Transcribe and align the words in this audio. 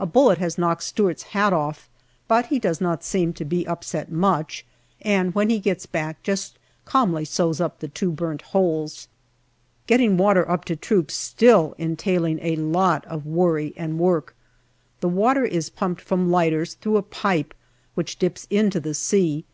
A 0.00 0.04
bullet 0.06 0.38
has 0.38 0.58
knocked 0.58 0.82
Stewart's 0.82 1.22
hat 1.22 1.52
off, 1.52 1.88
but 2.26 2.46
he 2.46 2.58
does 2.58 2.80
not 2.80 3.04
seem 3.04 3.32
to 3.34 3.44
be 3.44 3.64
upset 3.68 4.10
much, 4.10 4.66
and 5.00 5.32
when 5.32 5.48
he 5.48 5.60
gets 5.60 5.86
back 5.86 6.20
just 6.24 6.58
calmly 6.84 7.24
sews 7.24 7.60
up 7.60 7.78
the 7.78 7.86
two 7.86 8.10
burnt 8.10 8.42
holes. 8.42 9.06
Getting 9.86 10.16
water 10.16 10.50
up 10.50 10.64
to 10.64 10.74
troops 10.74 11.14
still 11.14 11.76
entailing 11.78 12.40
a 12.42 12.56
lot 12.56 13.04
of 13.06 13.24
worry 13.24 13.72
and 13.76 14.00
work. 14.00 14.34
The 14.98 15.08
water 15.08 15.44
is 15.44 15.70
pumped 15.70 16.00
from 16.00 16.32
lighters 16.32 16.74
through 16.74 16.96
a 16.96 17.02
pipe 17.02 17.54
which 17.94 18.18
dips 18.18 18.48
into 18.50 18.80
the 18.80 18.94
sea. 18.94 19.44